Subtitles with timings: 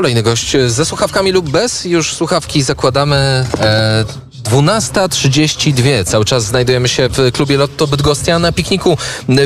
[0.00, 1.84] Kolejny gość ze słuchawkami lub bez.
[1.84, 3.46] Już słuchawki zakładamy.
[3.60, 4.04] E,
[4.42, 6.04] 12.32.
[6.04, 8.96] Cały czas znajdujemy się w klubie Lotto Bydgostia na pikniku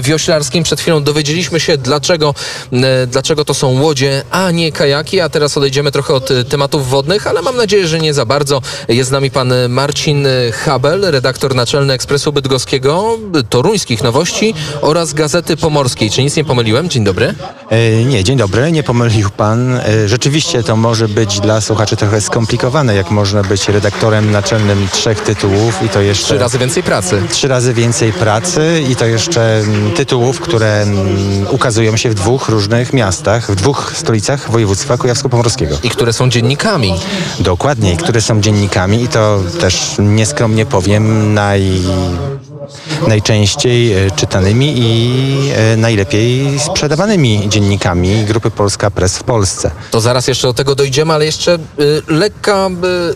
[0.03, 0.65] wioślarskim.
[0.65, 2.35] Przed chwilą dowiedzieliśmy się, dlaczego,
[2.73, 5.21] e, dlaczego to są łodzie, a nie kajaki.
[5.21, 8.63] A teraz odejdziemy trochę od e, tematów wodnych, ale mam nadzieję, że nie za bardzo.
[8.89, 10.27] Jest z nami pan Marcin
[10.65, 13.19] Habel, redaktor naczelny Ekspresu Bydgoskiego,
[13.49, 16.11] Toruńskich Nowości oraz Gazety Pomorskiej.
[16.11, 16.89] Czy nic nie pomyliłem?
[16.89, 17.35] Dzień dobry.
[17.71, 19.75] E, Nie, dzień dobry, nie pomylił pan.
[19.77, 25.21] E, Rzeczywiście to może być dla słuchaczy trochę skomplikowane, jak można być redaktorem naczelnym trzech
[25.21, 27.23] tytułów i to jeszcze Trzy razy więcej pracy.
[27.31, 32.49] trzy razy więcej pracy i to jeszcze mm, tytułów, które mm, ukazują się w dwóch
[32.49, 35.77] różnych miastach, w dwóch stolicach województwa kujawsko-pomorskiego.
[35.83, 36.95] I które są dziennikami.
[37.39, 41.83] Dokładnie, które są dziennikami i to też nieskromnie powiem naj,
[43.09, 49.71] najczęściej e, czytanymi i e, najlepiej sprzedawanymi dziennikami Grupy Polska Press w Polsce.
[49.91, 52.71] To zaraz jeszcze do tego dojdziemy, ale jeszcze y, lekka,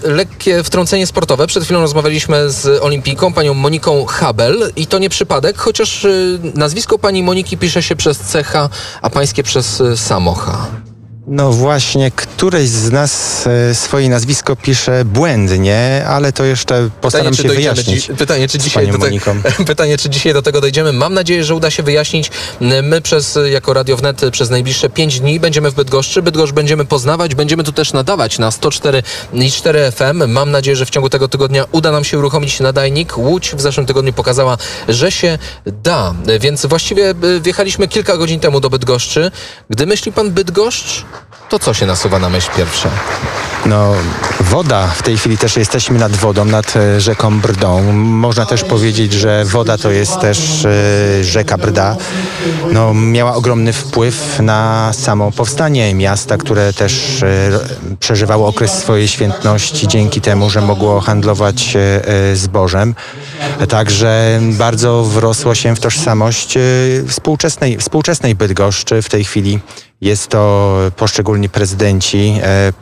[0.04, 1.46] lekkie wtrącenie sportowe.
[1.46, 6.06] Przed chwilą rozmawialiśmy z olimpiką, panią Moniką Habel i to nie przypadek, chociaż
[6.54, 8.68] nazwisko pani Moniki pisze się przez cecha,
[9.02, 10.87] a pańskie przez samocha.
[11.30, 17.42] No właśnie, któreś z nas e, swoje nazwisko pisze błędnie, ale to jeszcze postaram się
[17.42, 18.06] dojdziemy wyjaśnić.
[18.06, 20.92] dzi- pytanie, czy dzisiaj do te- pytanie, czy dzisiaj do tego dojdziemy.
[20.92, 22.30] Mam nadzieję, że uda się wyjaśnić.
[22.82, 26.22] My przez, y, jako Radio Wnet, przez najbliższe 5 dni będziemy w Bydgoszczy.
[26.22, 30.28] Bydgoszcz będziemy poznawać, będziemy tu też nadawać na 104 i 4 FM.
[30.32, 33.18] Mam nadzieję, że w ciągu tego tygodnia uda nam się uruchomić nadajnik.
[33.18, 36.14] Łódź w zeszłym tygodniu pokazała, że się da.
[36.40, 39.30] Więc właściwie wjechaliśmy kilka godzin temu do Bydgoszczy.
[39.70, 41.04] Gdy myśli pan Bydgoszcz,
[41.48, 42.90] to co się nasuwa na myśl pierwsze?
[43.66, 43.94] No,
[44.40, 47.92] woda, w tej chwili też jesteśmy nad wodą, nad e, rzeką Brdą.
[47.92, 51.96] Można też powiedzieć, że woda to jest też e, rzeka Brda.
[52.72, 57.50] No, miała ogromny wpływ na samo powstanie miasta, które też e,
[58.00, 61.76] przeżywało okres swojej świętności dzięki temu, że mogło handlować
[62.34, 62.94] zbożem.
[63.68, 66.58] Także bardzo wrosło się w tożsamość
[67.08, 69.60] współczesnej, współczesnej Bydgoszczy w tej chwili.
[70.00, 72.72] Jest to poszczególni prezydenci e,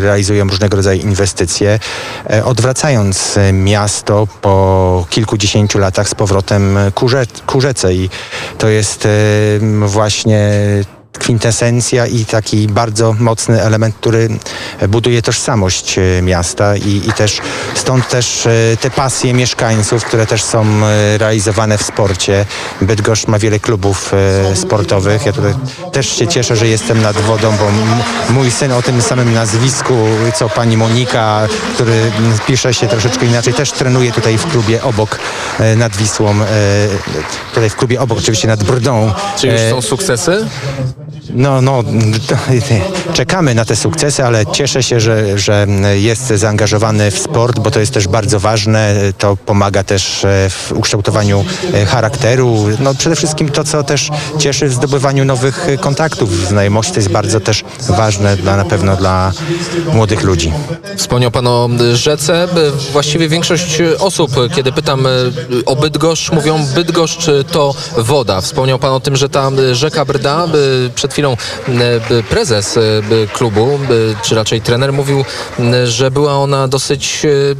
[0.00, 1.78] realizują różnego rodzaju inwestycje,
[2.30, 7.94] e, odwracając e, miasto po kilkudziesięciu latach z powrotem ku, rze, ku rzece.
[7.94, 8.10] I
[8.58, 9.08] to jest
[9.86, 10.50] właśnie
[11.18, 14.28] kwintesencja i taki bardzo mocny element, który
[14.88, 17.38] buduje tożsamość e, miasta i, i też
[17.74, 22.46] stąd też e, te pasje mieszkańców, które też są e, realizowane w sporcie.
[22.80, 24.12] Bydgoszcz ma wiele klubów
[24.54, 25.26] sportowych.
[25.26, 25.54] Ja tutaj
[25.92, 27.70] też się cieszę, że jestem nad wodą, bo
[28.32, 29.94] mój syn o tym samym nazwisku,
[30.34, 32.12] co pani Monika, który
[32.46, 35.18] pisze się troszeczkę inaczej, też trenuje tutaj w klubie obok
[35.76, 36.34] nad Wisłą,
[37.54, 39.12] tutaj w klubie obok, oczywiście nad Brdą.
[39.38, 40.46] Czy już są sukcesy?
[41.34, 41.82] No, no,
[43.12, 47.80] czekamy na te sukcesy, ale cieszę się, że, że jest zaangażowany w sport, bo to
[47.80, 48.94] jest też bardzo ważne.
[49.18, 51.44] To pomaga też e, w ukształtowaniu
[51.74, 52.66] e, charakteru.
[52.80, 56.92] No, przede wszystkim to, co też cieszy w zdobywaniu nowych e, kontaktów, znajomości.
[56.92, 59.32] To jest bardzo też ważne dla, na pewno dla
[59.94, 60.52] młodych ludzi.
[60.96, 62.48] Wspomniał Pan o rzece.
[62.92, 65.06] Właściwie większość osób, kiedy pytam
[65.66, 68.40] o Bydgoszcz, mówią Bydgoszcz to woda.
[68.40, 70.46] Wspomniał Pan o tym, że ta rzeka Brda,
[71.00, 71.36] przed chwilą
[72.28, 73.02] prezes y,
[73.32, 73.78] klubu,
[74.22, 75.24] czy raczej trener mówił,
[75.84, 77.56] że była ona dosyć y,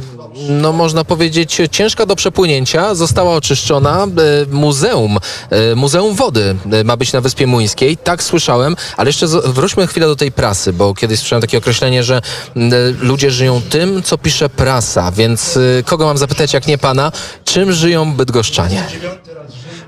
[0.49, 2.95] no można powiedzieć, ciężka do przepłynięcia.
[2.95, 4.03] Została oczyszczona.
[4.03, 4.07] E,
[4.51, 5.17] Muzeum,
[5.49, 7.97] e, Muzeum Wody e, ma być na Wyspie Muńskiej.
[7.97, 12.15] Tak słyszałem, ale jeszcze wróćmy chwilę do tej prasy, bo kiedyś słyszałem takie określenie, że
[12.17, 12.61] e,
[13.01, 15.11] ludzie żyją tym, co pisze prasa.
[15.11, 17.11] Więc e, kogo mam zapytać, jak nie pana,
[17.45, 18.83] czym żyją bydgoszczanie?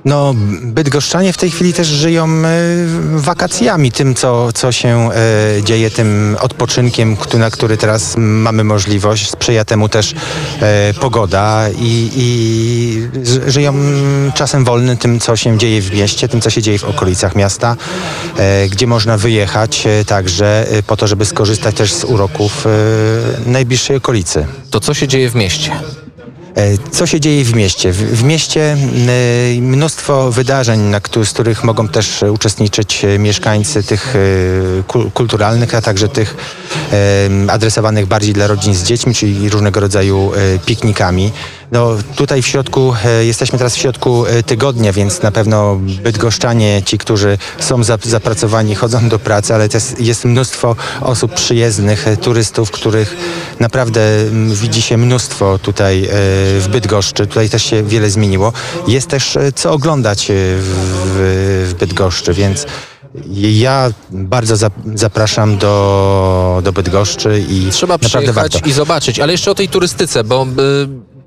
[0.06, 2.50] No, bydgoszczanie w tej chwili też żyją e,
[3.16, 9.30] wakacjami, tym co, co się e, dzieje, tym odpoczynkiem, na który teraz mamy możliwość.
[9.30, 10.16] Sprzyja temu też
[10.62, 13.10] e, pogoda i, i
[13.48, 13.74] żyją
[14.36, 17.76] czasem wolnym tym, co się dzieje w mieście, tym, co się dzieje w okolicach miasta,
[18.72, 22.66] gdzie można wyjechać także po to, żeby skorzystać też z uroków
[23.46, 24.46] najbliższej okolicy.
[24.70, 25.72] To co się dzieje w mieście?
[26.56, 27.92] E, Co się dzieje w mieście?
[27.92, 28.78] W, mieście
[29.58, 34.16] e, mnóstwo wydarzeń, z których mogą też uczestniczyć e, mieszkańcy tych
[34.88, 36.36] kul- kulturalnych, a także tych
[37.48, 40.32] adresowanych bardziej dla rodzin z dziećmi, czyli różnego rodzaju
[40.66, 41.32] piknikami.
[41.74, 46.82] No, tutaj w środku, e, jesteśmy teraz w środku e, tygodnia, więc na pewno bydgoszczanie,
[46.86, 52.18] ci, którzy są zap- zapracowani, chodzą do pracy, ale też jest mnóstwo osób przyjezdnych, e,
[52.18, 53.16] turystów, których
[53.60, 54.02] naprawdę
[54.48, 56.08] widzi się mnóstwo tutaj
[56.60, 57.28] w Bydgoszczy.
[57.28, 58.54] Tutaj też się wiele zmieniło.
[58.88, 62.66] Jest też co oglądać w, w Bydgoszczy, więc
[63.36, 68.60] Ja bardzo za, zapraszam do, do Bydgoszczy i Trzeba przyjechać warto.
[68.66, 70.48] i zobaczyć, ale jeszcze o tej turystyce, bo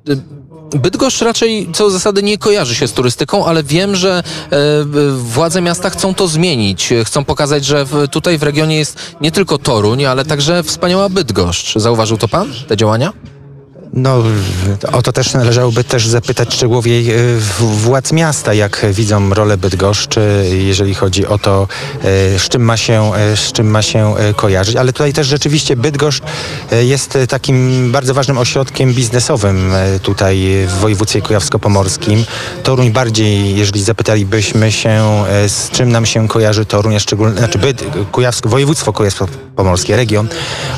[0.07, 0.36] y, y,
[0.71, 4.59] Bydgoszcz raczej co zasady nie kojarzy się z turystyką, ale wiem, że e,
[5.17, 6.93] władze miasta chcą to zmienić.
[7.05, 11.79] Chcą pokazać, że tutaj w regionie jest nie tylko Toruń, ale także wspaniała Bydgoszcz.
[11.79, 13.13] Zauważył to pan, te działania?
[13.97, 14.23] No,
[14.93, 17.17] o to też należałoby też zapytać szczegółowiej e,
[17.61, 23.15] władz miasta, jak widzą rolę Bydgoszczy, jeżeli chodzi o to, e, z czym ma się,
[23.15, 24.77] e, z czym ma się kojarzyć.
[24.77, 26.23] Ale tutaj też rzeczywiście Bydgoszcz
[26.83, 29.73] jest takim bardzo ważnym ośrodkiem biznesowym
[30.03, 32.25] tutaj w województwie kujawsko-pomorskim.
[32.63, 37.85] Toruń bardziej, jeżeli zapytalibyśmy się, z czym nam się kojarzy Toruń, a szczególnie, znaczy Byd,
[38.13, 40.29] Kujawsko, województwo kujawsko-pomorskie, region,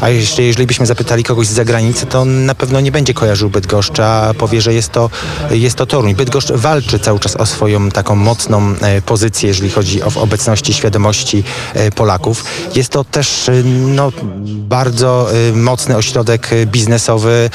[0.01, 4.07] a jeszcze jeżeli byśmy zapytali kogoś z zagranicy, to na pewno nie będzie kojarzył Bydgoszcza,
[4.07, 5.11] a powie, że jest to,
[5.51, 6.15] jest to Toruń.
[6.15, 11.45] Bydgoszcz walczy cały czas o swoją taką mocną e, pozycję, jeżeli chodzi o obecności, świadomości
[11.75, 12.45] e, Polaków.
[12.75, 14.13] Jest to też e, no,
[14.45, 17.51] bardzo mocny ośrodek biznesowy,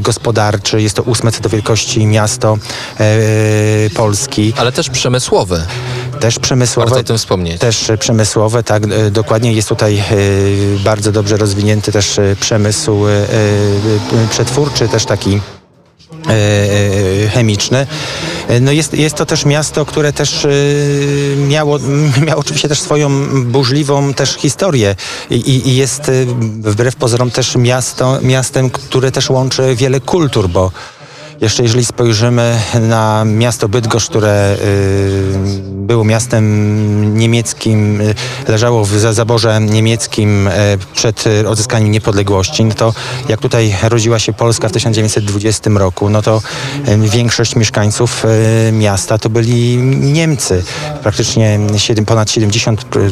[0.00, 0.82] gospodarczy.
[0.82, 2.58] Jest to ósme co do wielkości miasto
[3.94, 4.52] Polski.
[4.56, 5.62] Ale też przemysłowy.
[6.20, 6.90] Też przemysłowe.
[6.90, 7.60] Warto o tym wspomnieć.
[7.60, 10.02] Też przemysłowe, tak, dokładnie jest tutaj
[10.84, 13.04] bardzo dobrze rozwinięty też przemysł
[14.30, 15.40] przetwórczy, też taki
[16.28, 16.30] e,
[17.24, 17.86] e, chemiczny.
[18.48, 20.46] E, No jest, jest to też miasto, które też
[21.48, 21.78] miało,
[22.26, 23.10] miało oczywiście też swoją
[23.44, 24.96] burzliwą też historię
[25.30, 26.10] i, i- jest
[26.60, 30.72] wbrew pozorom też miasto, miastem, które też łączy wiele kultur, bo
[31.40, 34.56] jeszcze jeżeli spojrzymy na miasto Bydgoszcz, które
[35.88, 38.14] było miastem niemieckim, y,
[38.48, 40.52] leżało w za- zaborze niemieckim y,
[40.94, 42.94] przed y, odzyskaniem niepodległości, no to
[43.28, 46.42] jak tutaj rodziła się Polska w 1920 roku, no to
[46.98, 48.26] większość mieszkańców
[48.72, 50.62] miasta to byli Niemcy.
[51.02, 53.10] Praktycznie 7, ponad 70, y,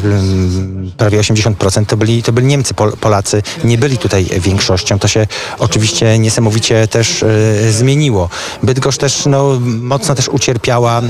[0.97, 2.73] prawie 80% to byli, to byli Niemcy.
[2.73, 4.99] Pol, Polacy nie byli tutaj większością.
[4.99, 5.27] To się
[5.59, 7.25] oczywiście niesamowicie też
[7.71, 8.29] zmieniło.
[8.63, 11.01] Bydgoszcz też no, mocno też ucierpiała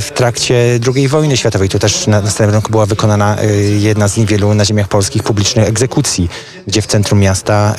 [0.00, 1.68] w trakcie II wojny światowej.
[1.68, 5.22] Tu też na, na Starym Rynku była wykonana y, jedna z niewielu na ziemiach polskich
[5.22, 6.28] publicznych egzekucji,
[6.66, 7.74] gdzie w centrum miasta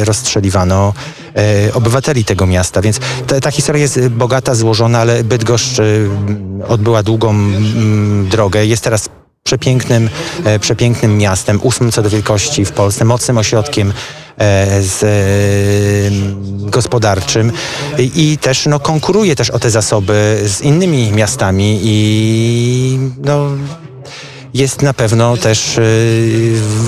[0.00, 0.94] y, rozstrzeliwano
[1.68, 2.82] y, obywateli tego miasta.
[2.82, 5.80] Więc ta, ta historia jest bogata, złożona, ale Bydgoszcz
[6.68, 7.52] odbyła długą
[8.30, 8.66] drogę.
[8.66, 9.08] Jest teraz
[9.44, 10.10] przepięknym,
[10.44, 13.92] e, przepięknym miastem, ósmym co do wielkości w Polsce, mocnym ośrodkiem e,
[14.80, 17.52] z, e, gospodarczym.
[17.98, 23.46] I też no, konkuruje też o te zasoby z innymi miastami i no,
[24.54, 25.82] jest na pewno też e,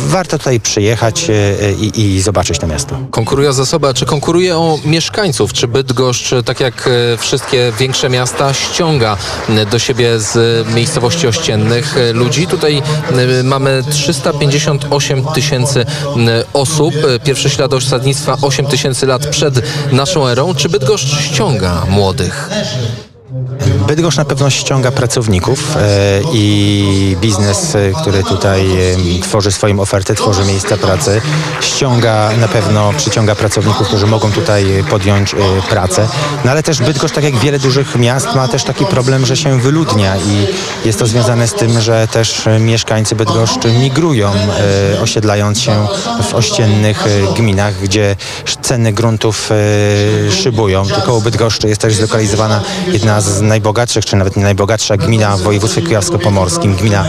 [0.06, 2.98] warto tutaj przyjechać e, i, zobaczyć to miasto.
[3.10, 5.52] Konkuruje o zasoby, czy konkuruje o mieszkańców?
[5.52, 6.88] Czy Bydgoszcz, tak jak
[7.18, 9.16] wszystkie większe miasta, ściąga
[9.70, 12.46] do siebie z miejscowości ościennych ludzi?
[12.46, 12.82] Tutaj
[13.44, 15.86] mamy 358 tysięcy
[16.52, 16.94] osób.
[17.24, 19.54] Pierwsze ślady osadnictwa 8 tysięcy lat przed
[19.92, 20.54] naszą erą.
[20.54, 22.50] Czy Bydgoszcz ściąga młodych?
[23.86, 28.66] Bydgoszcz na pewno ściąga pracowników e, i biznes, e, który tutaj
[29.22, 31.20] tworzy swoją ofertę, tworzy miejsca pracy,
[31.60, 35.36] ściąga na pewno, przyciąga pracowników, którzy mogą tutaj podjąć e,
[35.70, 36.08] pracę.
[36.44, 39.60] No ale też Bydgoszcz, tak jak wiele dużych miast, ma też taki problem, że się
[39.60, 40.46] wyludnia i
[40.86, 44.32] jest to związane z tym, że też mieszkańcy Bydgoszczy migrują,
[45.02, 45.86] osiedlając się
[46.30, 47.04] w ościennych
[47.36, 48.16] gminach, gdzie
[48.62, 49.50] ceny gruntów
[50.42, 50.86] szybują.
[50.86, 53.71] Tu koło Bydgoszczy jest też zlokalizowana jedna z najbogatszych,
[54.04, 57.04] czy nawet nie najbogatsza gmina w województwie kujawsko-pomorskim, gmina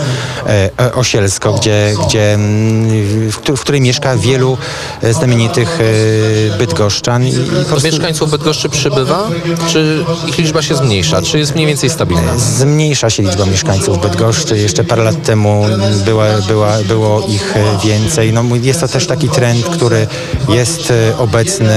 [0.48, 4.58] e, Osielsko, gdzie, gdzie, mm, w, któ- w której mieszka wielu
[5.02, 5.80] e, znamienitych
[6.54, 7.28] e, bydgoszczan.
[7.28, 7.34] I,
[7.68, 9.30] prostu mieszkańców Bydgoszczy przybywa?
[9.68, 11.22] Czy ich liczba się zmniejsza?
[11.22, 12.38] Czy jest mniej więcej stabilna?
[12.38, 14.58] Zmniejsza się liczba mieszkańców Bydgoszczy.
[14.58, 15.66] Jeszcze parę lat temu
[16.06, 17.54] była, była, było ich
[17.84, 18.34] więcej.
[18.34, 20.08] No, jest to też taki trend, który
[20.50, 21.74] jest obecny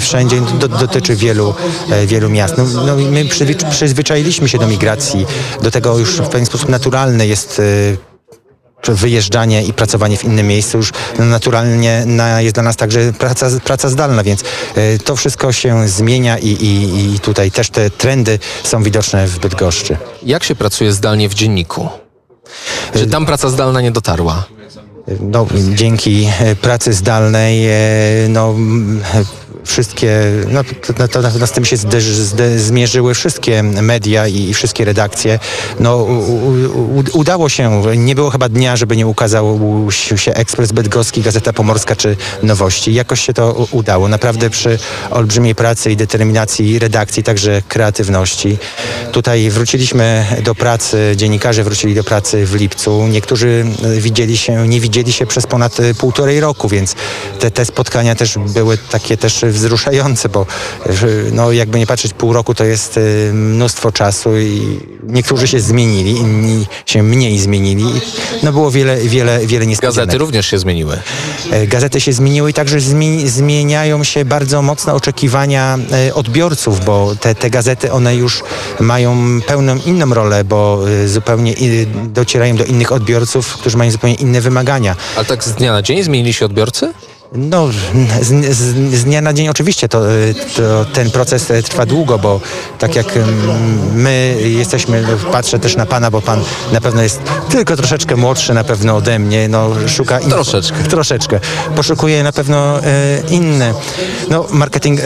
[0.00, 1.54] wszędzie, do, dotyczy wielu,
[2.06, 2.54] wielu miast.
[2.58, 5.26] No, no, my przyzwy- przyzwyczailiśmy się do migracji,
[5.62, 7.60] do tego już w pewien sposób naturalny jest
[8.88, 13.46] e, wyjeżdżanie i pracowanie w innym miejscu już naturalnie na, jest dla nas także praca,
[13.64, 18.38] praca zdalna, więc e, to wszystko się zmienia i, i, i tutaj też te trendy
[18.64, 19.96] są widoczne w Bydgoszczy.
[20.22, 21.88] Jak się pracuje zdalnie w dzienniku?
[22.94, 24.44] Czy tam praca zdalna nie dotarła?
[25.20, 27.68] No, dzięki e, pracy zdalnej
[28.28, 28.54] no,
[29.64, 30.60] wszystkie, no
[30.96, 35.38] to, to, z tym się zde, zde, zmierzyły wszystkie media i, i wszystkie redakcje.
[35.80, 39.60] No u, u, udało się, nie było chyba dnia, żeby nie ukazał
[40.16, 42.94] się Ekspres Bydgoski, Gazeta Pomorska czy Nowości.
[42.94, 44.08] Jakoś się to udało.
[44.08, 44.78] Naprawdę przy
[45.10, 48.58] olbrzymiej pracy i determinacji redakcji, także kreatywności.
[49.12, 53.06] Tutaj wróciliśmy do pracy, dziennikarze wrócili do pracy w lipcu.
[53.06, 53.64] Niektórzy
[53.98, 56.94] widzieli się, nie widzieli się przez ponad półtorej roku, więc
[57.40, 60.46] te, te spotkania też były takie też wzruszające, bo
[61.32, 66.10] no, jakby nie patrzeć, pół roku to jest e, mnóstwo czasu i niektórzy się zmienili,
[66.10, 67.84] inni się mniej zmienili.
[68.42, 69.96] No było wiele, wiele, wiele niespodzianek.
[69.96, 70.98] Gazety również się zmieniły.
[71.50, 75.78] E, Gazety się zmieniły i także zmi- zmieniają się bardzo mocno oczekiwania
[76.08, 78.42] e, odbiorców, bo te, te gazety one już
[78.80, 81.54] mają pełną inną rolę, bo e, zupełnie
[82.04, 84.96] docierają do innych odbiorców, którzy mają zupełnie inne wymagania.
[85.16, 86.92] Ale tak z dnia na dzień zmienili się odbiorcy?
[87.34, 87.68] No,
[88.20, 90.00] z, z, z dnia na dzień oczywiście to,
[90.56, 92.40] to ten proces e, trwa długo, bo
[92.78, 93.28] tak jak mm,
[93.94, 98.54] my jesteśmy, no, patrzę też na pana, bo pan na pewno jest tylko troszeczkę młodszy
[98.54, 100.20] na pewno ode mnie, no szuka...
[100.20, 100.82] in- Troszeczkę.
[100.82, 101.40] Troszeczkę.
[101.76, 103.74] Poszukuje na pewno e, inne.
[104.30, 105.04] No, marketing, e,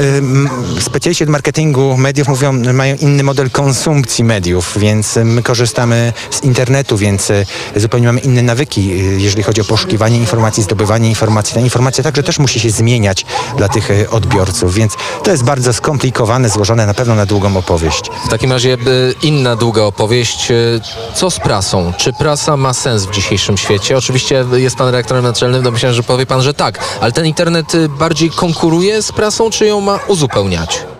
[0.80, 6.97] specjaliści od marketingu mediów mówią, mają inny model konsumpcji mediów, więc my korzystamy z internetu,
[6.97, 7.33] więc
[7.76, 8.88] zupełnie mamy inne nawyki,
[9.23, 11.54] jeżeli chodzi o poszukiwanie informacji, zdobywanie informacji.
[11.54, 14.92] Ta informacja także też musi się zmieniać dla tych e, odbiorców, więc
[15.25, 18.11] to jest bardzo skomplikowane, złożone na pewno na długą opowieść.
[18.26, 20.50] W takim razie y, inna długa opowieść.
[20.50, 20.80] Y,
[21.14, 21.92] Co z prasą?
[21.96, 23.96] Czy prasa ma sens w dzisiejszym świecie?
[23.96, 26.78] Oczywiście jest pan redaktorem naczelnym, no myślałem, że powie pan, że tak.
[27.00, 30.96] Ale ten internet bardziej konkuruje z prasą, czy ją ma uzupełniać?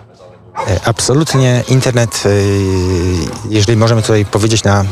[0.57, 2.29] E, Absolutnie internet, e,
[3.49, 4.85] jeżeli możemy tutaj powiedzieć na e,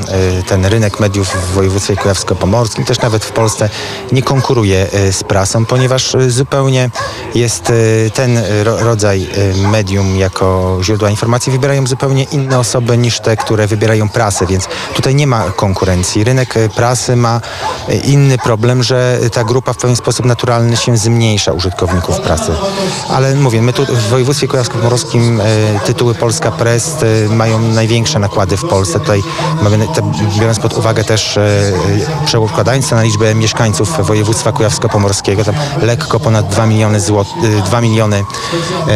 [0.48, 3.70] ten rynek mediów w województwie kujawsko-pomorskim, też nawet w Polsce,
[4.12, 6.90] nie konkuruje z prasą, ponieważ zupełnie
[7.36, 7.72] jest
[8.14, 9.28] ten ro- rodzaj
[9.72, 15.16] medium jako źródła informacji wybierają zupełnie inne osoby niż te, które wybierają prasę, więc tutaj
[15.16, 16.24] nie ma konkurencji.
[16.24, 17.42] Rynek prasy ma
[18.04, 22.52] inny problem, że ta grupa w pewien sposób naturalny się zmniejsza użytkowników prasy.
[23.10, 25.42] Ale mówię, my tu w województwie kujawsko-pomorskim
[25.86, 29.00] tytuły Polska Press e, mają największe nakłady w Polsce.
[29.00, 29.24] Tutaj
[29.62, 30.02] mamy, te,
[30.40, 31.72] biorąc pod uwagę też e,
[32.26, 37.28] przekładając to na liczbę mieszkańców województwa kujawsko-pomorskiego, tam lekko ponad 2 miliony złot,
[37.60, 38.24] e, 2 miliony,
[38.88, 38.96] e,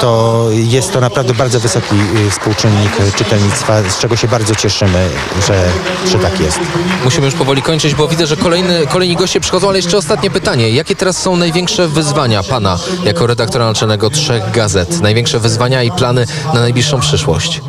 [0.00, 1.94] to jest to naprawdę bardzo wysoki
[2.26, 5.08] e, współczynnik e, czytelnictwa, z czego się bardzo cieszymy,
[5.46, 5.64] że,
[6.12, 6.58] że tak jest.
[7.04, 10.70] Musimy już powoli kończyć, bo widzę, że kolejny, kolejni goście przychodzą, ale jeszcze ostatnie pytanie.
[10.70, 15.00] Jakie teraz są największe wyzwania pana jako redaktora naczelnego trzech gazet?
[15.00, 15.47] Największe wyzwania
[15.84, 17.62] i plany na najbliższą przyszłość?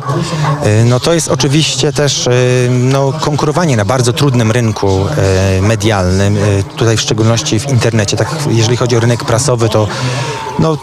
[0.62, 2.30] E, No to jest oczywiście też e,
[2.70, 5.06] no, konkurowanie na bardzo trudnym rynku
[5.58, 6.38] e, medialnym,
[6.76, 8.16] tutaj w szczególności w internecie.
[8.16, 9.88] Tak, jeżeli chodzi o rynek prasowy, to
[10.58, 10.76] no,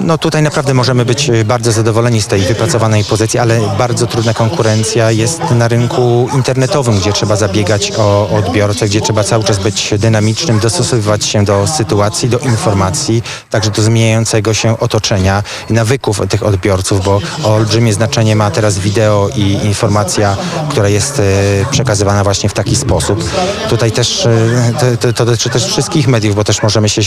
[0.00, 4.34] no tutaj naprawdę możemy być e, bardzo zadowoleni z tej wypracowanej pozycji, ale bardzo trudna
[4.34, 9.94] konkurencja jest na rynku internetowym, gdzie trzeba zabiegać o odbiorcę, gdzie trzeba cały czas być
[9.98, 17.04] dynamicznym, dostosowywać się do sytuacji, do informacji, także do zmieniającego się otoczenia, nawyków tych odbiorców,
[17.04, 20.36] bo olbrzymie znaczenie ma teraz wideo i informacja,
[20.68, 21.22] która jest e,
[21.70, 23.24] przekazywana właśnie w taki sposób.
[23.68, 27.02] Tutaj też e, to, to, dotyczy też wszystkich mediów, bo też możemy się,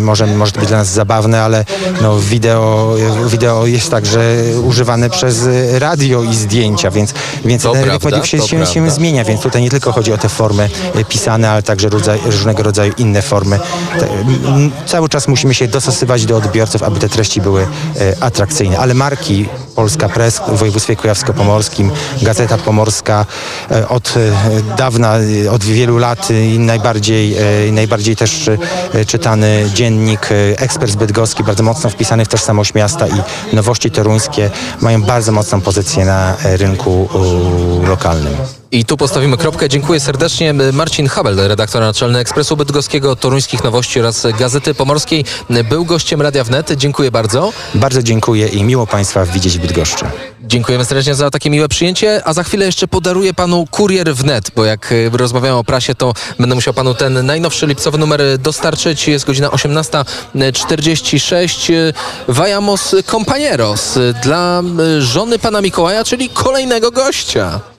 [0.00, 1.64] może, może to być dla nas zabawne, ale
[2.02, 2.94] no, wideo,
[3.28, 4.20] wideo jest także
[4.64, 5.48] używane przez
[5.78, 7.14] radio i zdjęcia, więc,
[7.44, 10.28] więc To ten prawda, się, się, się zmienia, więc tutaj nie tylko chodzi o te
[10.28, 10.70] formy
[11.08, 13.58] pisane, ale także rodzaj, różnego rodzaju inne formy.
[14.86, 17.66] Cały czas musimy się dostosować do odbiorców, aby te treści były e,
[18.20, 21.90] atrakcyjne, ale marki Polska Press w województwie kujawsko-pomorskim,
[22.22, 23.26] Gazeta Pomorska
[23.70, 25.14] e, od e, dawna,
[25.50, 27.36] od wielu lat najbardziej,
[27.72, 28.50] najbardziej też
[29.06, 34.50] czytany dziennik e, Ekspres Bydgoski, bardzo mocno wpisany w tożsamość miasta i nowości toruńskie
[34.80, 37.08] mają bardzo mocną pozycję na e, rynku
[37.86, 38.34] lokalnym.
[38.74, 39.68] I tu postawimy kropkę.
[39.68, 40.54] Dziękuję serdecznie.
[40.72, 45.24] Marcin Habel, redaktor naczelny Ekspresu Bydgoskiego, Toruńskich Nowości oraz Gazety Pomorskiej,
[45.68, 46.72] był gościem Radia Wnet.
[46.72, 47.52] Dziękuję bardzo.
[47.74, 50.04] Bardzo dziękuję i miło Państwa widzieć w Bydgoszczy.
[50.42, 54.64] Dziękujemy serdecznie za takie miłe przyjęcie, a za chwilę jeszcze podaruję panu kurier wnet, bo
[54.64, 59.08] jak y, rozmawiałem o prasie, to będę musiał panu ten najnowszy lipcowy numer dostarczyć.
[59.08, 61.72] Jest godzina 18.46.
[62.28, 64.62] Vayamos compañeros dla
[64.98, 67.73] y, żony pana Mikołaja, czyli kolejnego gościa.